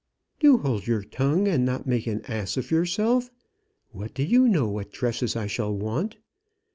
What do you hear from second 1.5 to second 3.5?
not make an ass of yourself.